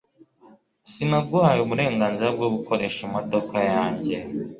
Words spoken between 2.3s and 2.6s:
bwo